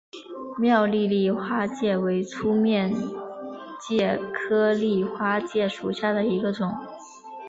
[0.57, 2.91] 苗栗丽花介为粗面
[3.79, 6.75] 介科丽花介属下的一个种。